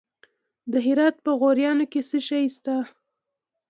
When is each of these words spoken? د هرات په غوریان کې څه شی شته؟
د 0.71 0.73
هرات 0.85 1.15
په 1.25 1.31
غوریان 1.39 1.79
کې 1.91 2.01
څه 2.09 2.17
شی 2.27 2.45
شته؟ 2.55 2.75